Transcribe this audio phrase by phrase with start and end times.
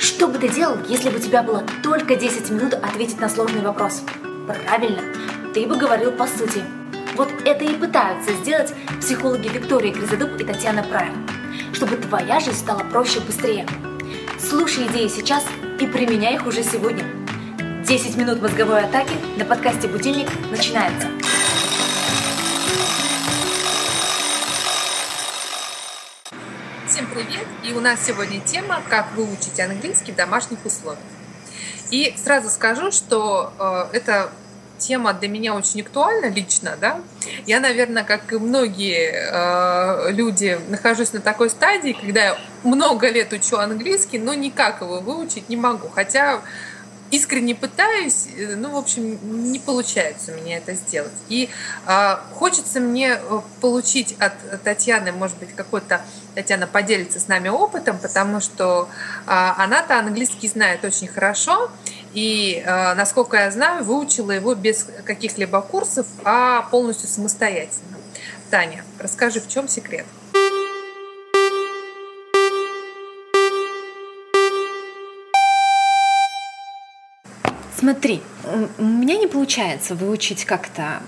[0.00, 3.60] Что бы ты делал, если бы у тебя было только 10 минут ответить на сложный
[3.60, 4.02] вопрос?
[4.46, 5.02] Правильно,
[5.52, 6.64] ты бы говорил по сути.
[7.16, 11.28] Вот это и пытаются сделать психологи Виктория Гризодуб и Татьяна Прайм,
[11.74, 13.66] чтобы твоя жизнь стала проще и быстрее.
[14.38, 15.44] Слушай идеи сейчас
[15.78, 17.04] и применяй их уже сегодня.
[17.86, 21.08] 10 минут мозговой атаки на подкасте «Будильник» начинается.
[27.70, 30.98] И у нас сегодня тема «Как выучить английский в домашних условиях».
[31.92, 34.28] И сразу скажу, что э, эта
[34.78, 37.00] тема для меня очень актуальна лично, да.
[37.46, 43.32] Я, наверное, как и многие э, люди, нахожусь на такой стадии, когда я много лет
[43.32, 45.88] учу английский, но никак его выучить не могу.
[45.90, 46.40] Хотя
[47.10, 49.18] искренне пытаюсь, э, ну, в общем,
[49.50, 51.12] не получается у меня это сделать.
[51.28, 51.48] И
[51.86, 56.02] э, хочется мне э, получить от Татьяны, может быть, какой-то,
[56.34, 58.88] Татьяна поделится с нами опытом, потому что
[59.26, 61.70] э, она-то английский знает очень хорошо,
[62.12, 67.98] и, э, насколько я знаю, выучила его без каких-либо курсов, а полностью самостоятельно.
[68.50, 70.06] Таня, расскажи, в чем секрет?
[77.80, 78.20] Смотри,
[78.76, 81.00] у меня не получается выучить как-то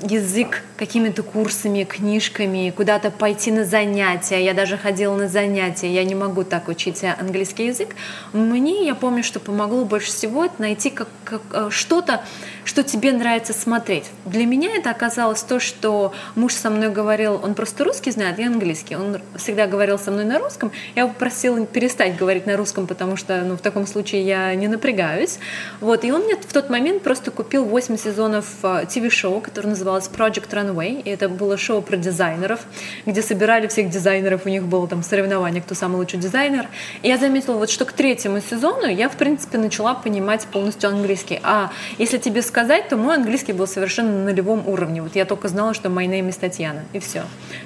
[0.00, 4.44] язык какими-то курсами, книжками, куда-то пойти на занятия.
[4.44, 7.96] Я даже ходила на занятия, я не могу так учить английский язык.
[8.32, 12.22] Мне, я помню, что помогло больше всего это найти как, как, э, что-то,
[12.64, 14.10] что тебе нравится смотреть.
[14.26, 18.48] Для меня это оказалось то, что муж со мной говорил, он просто русский знает, я
[18.48, 18.96] английский.
[18.96, 20.72] Он всегда говорил со мной на русском.
[20.94, 25.38] Я попросила перестать говорить на русском, потому что ну, в таком случае я не напрягаюсь.
[25.80, 30.50] Вот, и он мне в тот момент просто купил 8 сезонов ТВ-шоу, которое называлось Project
[30.50, 31.02] Runway.
[31.02, 32.60] И это было шоу про дизайнеров,
[33.06, 36.66] где собирали всех дизайнеров, у них было там соревнование, кто самый лучший дизайнер.
[37.02, 41.40] И я заметила, вот, что к третьему сезону я, в принципе, начала понимать полностью английский.
[41.42, 45.02] А если тебе сказать, то мой английский был совершенно на нулевом уровне.
[45.02, 47.22] Вот я только знала, что my name is Татьяна, и все.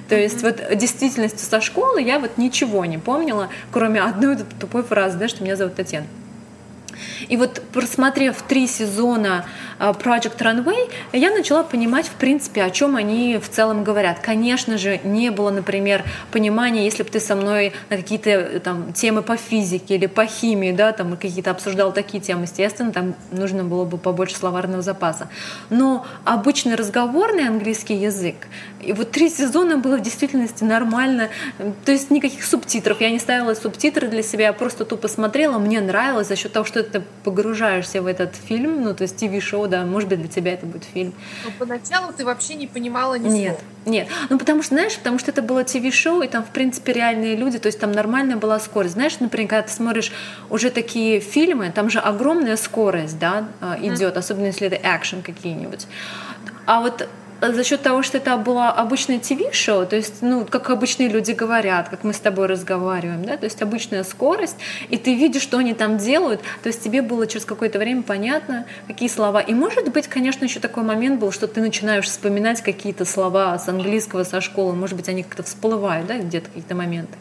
[0.09, 0.23] То mm-hmm.
[0.23, 5.29] есть вот действительности со школы я вот ничего не помнила, кроме одной тупой фразы, да,
[5.29, 6.07] что меня зовут Татьяна.
[7.29, 9.47] И вот просмотрев три сезона
[9.79, 14.21] а, Project Runway, я начала понимать, в принципе, о чем они в целом говорят.
[14.21, 18.93] Конечно же, не было, например, понимания, если бы ты со мной на какие-то э, там
[18.93, 23.65] темы по физике или по химии, да, там какие-то обсуждал такие темы, естественно, там нужно
[23.65, 25.29] было бы побольше словарного запаса.
[25.71, 28.37] Но обычный разговорный английский язык,
[28.83, 31.29] и вот три сезона было в действительности нормально,
[31.85, 35.81] то есть никаких субтитров, я не ставила субтитры для себя, я просто тупо смотрела, мне
[35.81, 39.85] нравилось за счет того, что ты погружаешься в этот фильм, ну, то есть ТВ-шоу, да,
[39.85, 41.15] может быть, для тебя это будет фильм.
[41.45, 43.93] Но поначалу ты вообще не понимала ни Нет, слова.
[43.93, 44.09] нет.
[44.29, 47.59] Ну, потому что, знаешь, потому что это было ТВ-шоу, и там, в принципе, реальные люди,
[47.59, 48.95] то есть там нормальная была скорость.
[48.95, 50.13] Знаешь, например, когда ты смотришь
[50.51, 53.49] уже такие фильмы, там же огромная скорость, да,
[53.81, 54.19] идет, mm-hmm.
[54.19, 55.87] особенно если это экшен какие-нибудь.
[56.67, 57.09] А вот
[57.41, 61.89] за счет того, что это было обычное ТВ-шоу, то есть, ну, как обычные люди говорят,
[61.89, 64.57] как мы с тобой разговариваем, да, то есть обычная скорость,
[64.89, 68.67] и ты видишь, что они там делают, то есть тебе было через какое-то время понятно,
[68.87, 69.41] какие слова.
[69.41, 73.69] И может быть, конечно, еще такой момент был, что ты начинаешь вспоминать какие-то слова с
[73.69, 77.17] английского, со школы, может быть, они как-то всплывают, да, где-то какие-то моменты.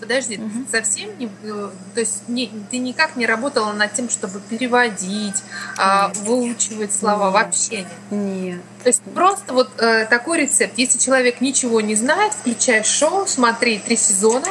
[0.00, 0.50] Подожди, угу.
[0.64, 5.42] ты совсем не, то есть не, ты никак не работала над тем, чтобы переводить,
[5.76, 7.34] а, выучивать слова нет.
[7.34, 7.86] вообще нет.
[8.10, 8.60] Нет.
[8.82, 10.78] То есть просто вот э, такой рецепт.
[10.78, 14.48] Если человек ничего не знает, включай шоу, смотри три сезона,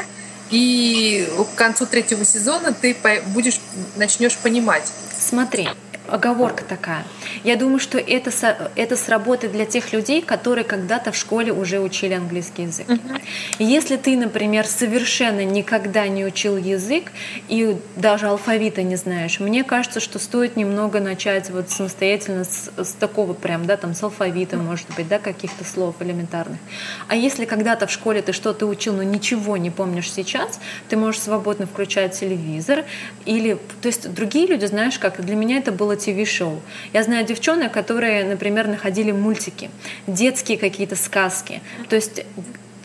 [0.52, 2.96] и к концу третьего сезона ты
[3.28, 3.60] будешь
[3.98, 4.92] начнешь понимать.
[5.18, 5.70] Смотри,
[6.10, 7.04] оговорка такая.
[7.44, 8.32] Я думаю, что это,
[8.76, 12.88] это сработает для тех людей, которые когда-то в школе уже учили английский язык.
[12.88, 13.22] Uh-huh.
[13.60, 17.12] Если ты, например, совершенно никогда не учил язык
[17.48, 22.94] и даже алфавита не знаешь, мне кажется, что стоит немного начать вот самостоятельно с, с
[22.94, 26.60] такого прям, да, там с алфавита, может быть, да, каких-то слов элементарных.
[27.08, 30.60] А если когда-то в школе ты что-то учил, но ничего не помнишь сейчас,
[30.90, 32.86] ты можешь свободно включать телевизор
[33.26, 36.62] или, то есть другие люди, знаешь, как для меня это было ТВ-шоу.
[36.94, 39.70] Я знаю девчонок, которые, например, находили мультики,
[40.08, 41.62] детские какие-то сказки.
[41.90, 42.26] То есть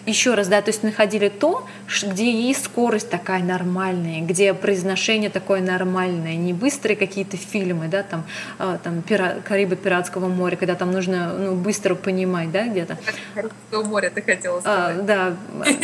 [0.06, 1.66] еще раз, да, то есть находили то,
[2.02, 8.24] где есть скорость такая нормальная, где произношение такое нормальное, не быстрые какие-то фильмы, да, там,
[8.58, 12.98] э, там пира, Карибы Пиратского моря, когда там нужно ну, быстро понимать, да, где-то.
[13.34, 14.98] Карибского моря ты хотела а, сказать.
[14.98, 15.36] А, да,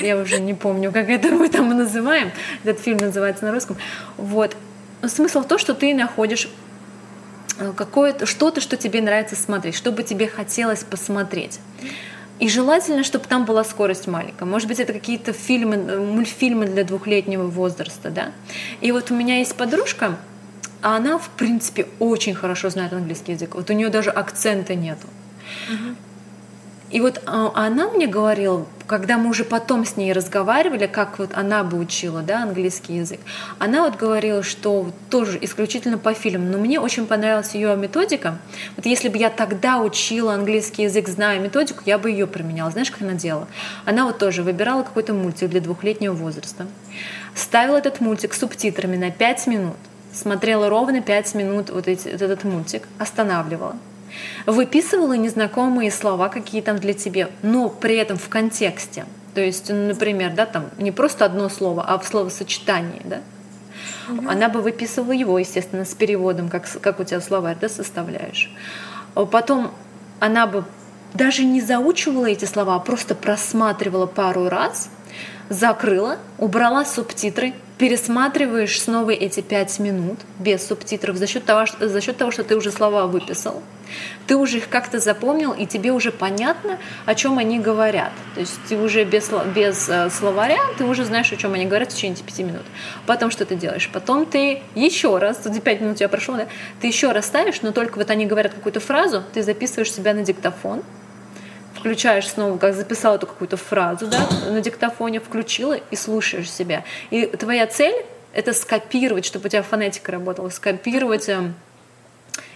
[0.02, 2.30] я уже не помню, как это мы там называем,
[2.64, 3.76] этот фильм называется на русском.
[4.16, 4.56] Вот.
[5.02, 6.50] Смысл в том, что ты находишь
[7.76, 11.60] какое-то что-то, что тебе нравится смотреть, что бы тебе хотелось посмотреть.
[12.38, 14.46] И желательно, чтобы там была скорость маленькая.
[14.46, 18.32] Может быть, это какие-то фильмы, мультфильмы для двухлетнего возраста, да.
[18.80, 20.16] И вот у меня есть подружка,
[20.80, 23.54] а она, в принципе, очень хорошо знает английский язык.
[23.54, 25.06] Вот у нее даже акцента нету.
[25.68, 25.96] Угу.
[26.90, 31.30] И вот а, она мне говорила, когда мы уже потом с ней разговаривали, как вот
[31.34, 33.20] она бы учила да, английский язык,
[33.60, 38.38] она вот говорила, что тоже исключительно по фильмам, но мне очень понравилась ее методика.
[38.76, 42.72] Вот если бы я тогда учила английский язык, зная методику, я бы ее применяла.
[42.72, 43.46] Знаешь, как она делала?
[43.84, 46.66] Она вот тоже выбирала какой-то мультик для двухлетнего возраста,
[47.36, 49.76] ставила этот мультик с субтитрами на 5 минут,
[50.12, 53.76] смотрела ровно 5 минут вот эти, этот мультик, останавливала,
[54.46, 59.06] выписывала незнакомые слова, какие там для тебя, но при этом в контексте.
[59.34, 63.20] То есть, например, да, там не просто одно слово, а в словосочетании, да.
[64.08, 64.28] Угу.
[64.28, 68.50] Она бы выписывала его, естественно, с переводом, как, как у тебя словарь, да, составляешь.
[69.14, 69.70] Потом
[70.18, 70.64] она бы
[71.14, 74.90] даже не заучивала эти слова, а просто просматривала пару раз,
[75.48, 82.00] закрыла, убрала субтитры, пересматриваешь снова эти пять минут без субтитров за счет того, что, за
[82.02, 83.62] счет того, что ты уже слова выписал,
[84.26, 88.12] ты уже их как-то запомнил, и тебе уже понятно, о чем они говорят.
[88.34, 91.90] То есть ты уже без, без э, словаря, ты уже знаешь, о чем они говорят
[91.90, 92.64] в течение пяти минут.
[93.06, 93.88] Потом что ты делаешь?
[93.90, 96.48] Потом ты еще раз, эти пять минут у тебя прошло, да?
[96.82, 100.22] ты еще раз ставишь, но только вот они говорят какую-то фразу, ты записываешь себя на
[100.22, 100.82] диктофон,
[101.80, 106.84] включаешь снова, как записал эту какую-то фразу да, на диктофоне, включила и слушаешь себя.
[107.10, 111.54] И твоя цель— это скопировать, чтобы у тебя фонетика работала, скопировать эм,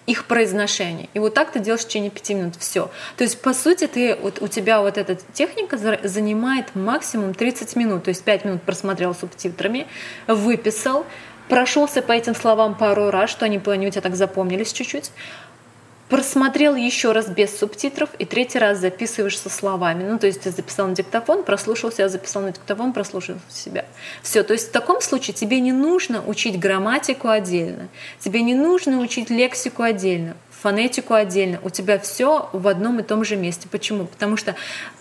[0.06, 1.08] их произношение.
[1.14, 2.56] И вот так ты делаешь в течение пяти минут.
[2.56, 2.90] Все.
[3.16, 8.04] То есть, по сути, ты, вот, у тебя вот эта техника занимает максимум 30 минут.
[8.04, 9.86] То есть 5 минут просмотрел субтитрами,
[10.26, 11.06] выписал,
[11.48, 13.60] прошелся по этим словам пару раз, что они у
[13.90, 15.10] тебя так запомнились чуть-чуть,
[16.14, 20.08] просмотрел еще раз без субтитров и третий раз записываешь со словами.
[20.08, 23.84] Ну, то есть ты записал на диктофон, прослушал себя, записал на диктофон, прослушал себя.
[24.22, 24.44] Все.
[24.44, 27.88] То есть в таком случае тебе не нужно учить грамматику отдельно,
[28.20, 31.60] тебе не нужно учить лексику отдельно фонетику отдельно.
[31.62, 33.68] У тебя все в одном и том же месте.
[33.70, 34.06] Почему?
[34.06, 34.54] Потому что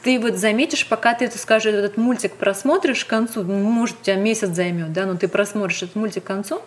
[0.04, 4.18] ты вот заметишь, пока ты, это скажешь, этот мультик просмотришь к концу, может, у тебя
[4.18, 6.62] месяц займет, да, но ты просмотришь этот мультик к концу,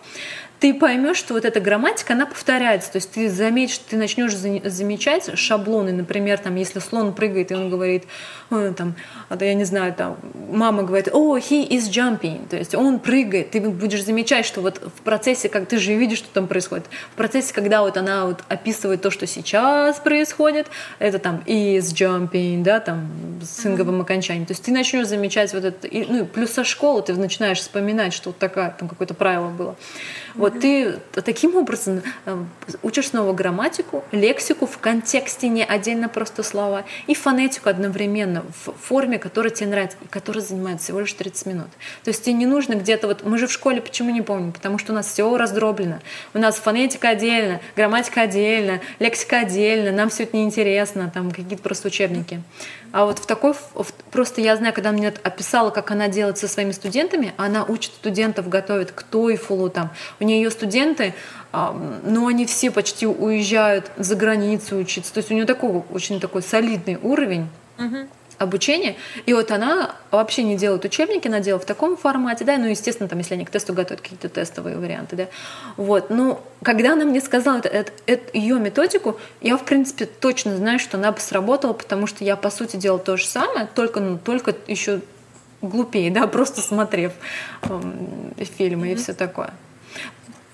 [0.59, 2.91] ты поймешь, что вот эта грамматика, она повторяется.
[2.91, 5.91] То есть ты заметишь, ты начнешь замечать шаблоны.
[5.91, 8.05] Например, там, если слон прыгает, и он говорит,
[8.49, 8.95] там,
[9.29, 10.17] а я не знаю, там,
[10.49, 12.47] мама говорит, о, oh, he is jumping.
[12.47, 13.51] То есть он прыгает.
[13.51, 17.15] Ты будешь замечать, что вот в процессе, как ты же видишь, что там происходит, в
[17.15, 20.67] процессе, когда вот она вот описывает то, что сейчас происходит,
[20.99, 23.09] это там is jumping, да, там,
[23.43, 24.45] с инговым окончанием.
[24.45, 28.29] То есть ты начнешь замечать вот это, ну, плюс со школы ты начинаешь вспоминать, что
[28.29, 29.75] вот такая, там какое-то правило было.
[30.35, 32.43] Вот ты таким образом э,
[32.83, 39.19] учишь снова грамматику, лексику в контексте, не отдельно просто слова, и фонетику одновременно в форме,
[39.19, 41.67] которая тебе нравится, и которая занимает всего лишь 30 минут.
[42.03, 44.51] То есть тебе не нужно где-то, вот мы же в школе почему не помним?
[44.51, 45.99] Потому что у нас все раздроблено.
[46.33, 51.87] У нас фонетика отдельно, грамматика отдельно, лексика отдельно, нам все это неинтересно, там какие-то просто
[51.87, 52.41] учебники.
[52.91, 53.53] А вот в такой,
[54.11, 58.47] просто я знаю, когда мне описала, как она делает со своими студентами, она учит студентов,
[58.47, 61.13] готовит к TOEFL, там, у нее ее студенты,
[61.51, 61.73] а,
[62.03, 66.41] но они все почти уезжают за границу учиться, то есть у нее такой очень такой
[66.41, 67.47] солидный уровень.
[67.77, 68.07] uh
[68.37, 68.95] обучения.
[69.25, 73.09] И вот она вообще не делает учебники, она делает в таком формате, да, ну, естественно,
[73.09, 75.27] там, если они к тесту готовят какие-то тестовые варианты, да.
[75.75, 80.55] Вот, но когда она мне сказала это, это, это, ее методику, я, в принципе, точно
[80.57, 83.99] знаю, что она бы сработала, потому что я, по сути, делала то же самое, только,
[83.99, 85.01] ну, только еще
[85.61, 87.13] глупее, да, просто смотрев
[87.63, 87.81] э,
[88.57, 88.91] фильмы mm-hmm.
[88.91, 89.53] и все такое.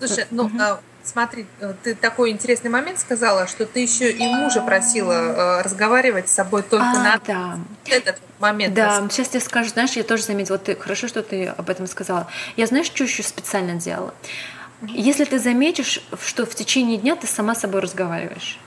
[0.07, 0.79] Слушай, ну, mm-hmm.
[1.03, 6.29] Смотри, э, ты такой интересный момент сказала, что ты еще и мужа просила э, разговаривать
[6.29, 7.59] с собой только а, на да.
[7.85, 8.73] этот момент.
[8.73, 11.87] Да, сейчас тебе скажу, знаешь, я тоже заметила, вот ты хорошо, что ты об этом
[11.87, 12.27] сказала.
[12.55, 14.13] Я знаешь, что еще специально делала?
[14.81, 18.57] Если ты заметишь, что в течение дня ты сама с собой разговариваешь,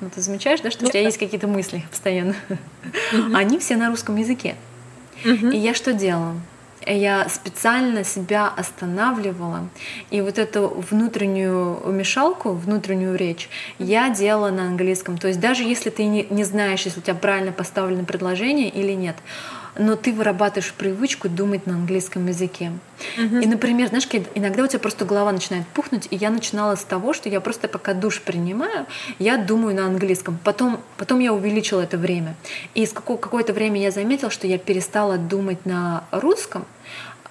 [0.00, 2.34] ну, ты замечаешь, да, что у тебя есть какие-то мысли постоянно,
[3.34, 4.56] они все на русском языке.
[5.24, 6.36] И я что делала?
[6.86, 9.68] Я специально себя останавливала,
[10.10, 13.48] и вот эту внутреннюю мешалку, внутреннюю речь
[13.78, 15.18] я делала на английском.
[15.18, 18.92] То есть даже если ты не, не знаешь, если у тебя правильно поставлено предложение или
[18.92, 19.16] нет,
[19.76, 22.72] но ты вырабатываешь привычку думать на английском языке.
[23.18, 23.42] Uh-huh.
[23.42, 27.12] И, например, знаешь, иногда у тебя просто голова начинает пухнуть, и я начинала с того,
[27.12, 28.86] что я просто пока душ принимаю,
[29.18, 30.38] я думаю на английском.
[30.44, 32.34] Потом, потом я увеличила это время.
[32.74, 36.66] И с какого, какое-то время я заметила, что я перестала думать на русском,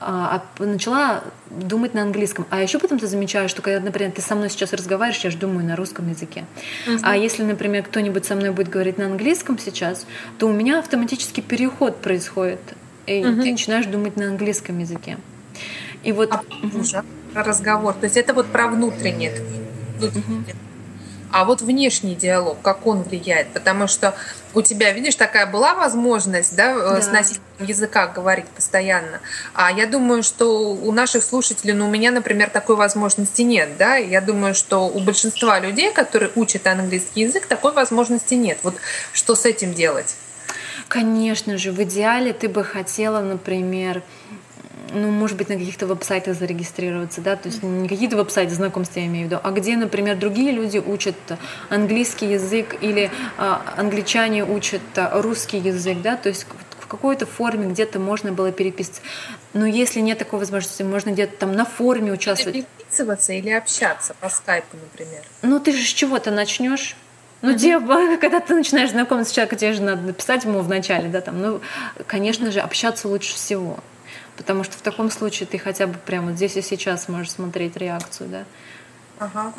[0.03, 2.48] а, а начала думать на английском.
[2.50, 5.38] А еще потом ты замечаешь, что когда, например, ты со мной сейчас разговариваешь, я же
[5.38, 6.46] думаю на русском языке.
[6.88, 7.00] Uh-huh.
[7.03, 10.08] А если, например, кто-нибудь со мной будет говорить на английском сейчас,
[10.39, 12.60] то у меня автоматически переход происходит,
[13.05, 13.41] и uh-huh.
[13.43, 15.17] ты начинаешь думать на английском языке.
[16.03, 17.05] И вот а, uh-huh.
[17.36, 19.34] разговор, то есть это вот про внутреннее.
[20.00, 20.39] внутреннее.
[20.39, 20.70] Uh-huh.
[21.31, 23.53] А вот внешний диалог, как он влияет?
[23.53, 24.15] Потому что
[24.53, 27.01] у тебя, видишь, такая была возможность, да, э, да.
[27.01, 29.21] с носителем языка говорить постоянно.
[29.53, 33.95] А я думаю, что у наших слушателей, ну, у меня, например, такой возможности нет, да.
[33.95, 38.57] Я думаю, что у большинства людей, которые учат английский язык, такой возможности нет.
[38.63, 38.75] Вот
[39.13, 40.15] что с этим делать?
[40.88, 44.03] Конечно же, в идеале ты бы хотела, например,
[44.93, 49.05] ну, может быть, на каких-то веб-сайтах зарегистрироваться, да, то есть не какие-то веб-сайты знакомства я
[49.05, 51.15] имею в виду, а где, например, другие люди учат
[51.69, 56.45] английский язык или а, англичане учат а, русский язык, да, то есть
[56.79, 59.01] в какой-то форме где-то можно было переписываться.
[59.53, 62.65] Но если нет такой возможности, можно где-то там на форуме участвовать.
[62.65, 65.21] Переписываться или общаться по скайпу, например?
[65.41, 66.95] Ну, ты же с чего-то начнешь.
[67.41, 67.79] Ну, тебе,
[68.17, 71.61] когда ты начинаешь знакомиться с человеком, тебе же надо написать ему вначале, да, там, ну,
[72.07, 73.79] конечно же, общаться лучше всего.
[74.38, 78.30] Потому что в таком случае ты хотя бы прямо здесь и сейчас можешь смотреть реакцию,
[78.30, 78.44] да.
[79.20, 79.53] Ага.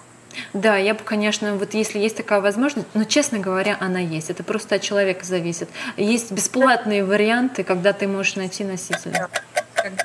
[0.53, 4.31] Да, я бы, конечно, вот если есть такая возможность, но, честно говоря, она есть.
[4.31, 5.69] Это просто от человека зависит.
[5.97, 9.29] Есть бесплатные варианты, когда ты можешь найти носителя.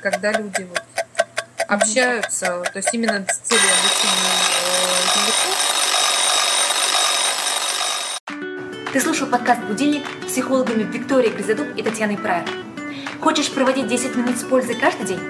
[0.02, 0.82] Когда люди вот
[1.66, 4.34] общаются, то есть именно с целью обучения
[5.26, 5.68] языку.
[8.92, 12.67] Ты слушал подкаст «Будильник» с психологами Викторией Гризадуб и Татьяной Прайер.
[13.20, 15.20] Хочешь проводить 10 минут с пользой каждый день?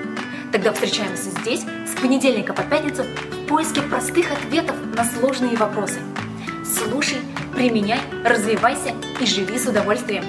[0.53, 6.01] Тогда встречаемся здесь с понедельника по пятницу в поиске простых ответов на сложные вопросы.
[6.65, 7.19] Слушай,
[7.55, 10.25] применяй, развивайся и живи с удовольствием.